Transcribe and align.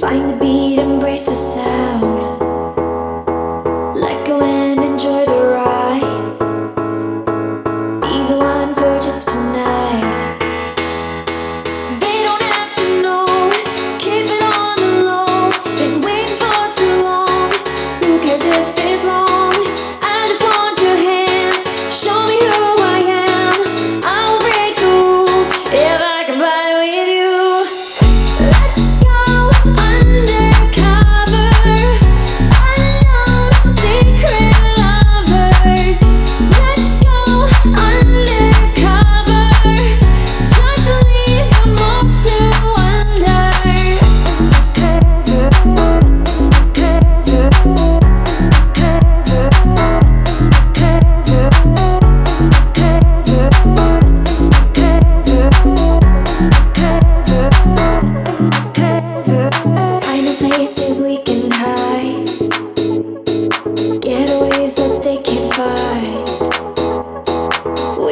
Find 0.00 0.30
the 0.30 0.36
beat, 0.36 0.78
embrace 0.78 1.26
the 1.26 1.34
sound. 1.34 1.89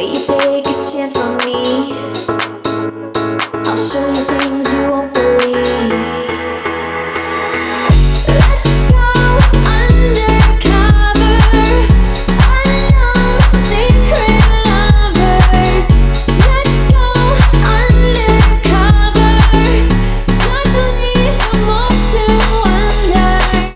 you 0.01 0.15
take 0.15 0.67
a 0.67 0.85
chance. 0.85 1.18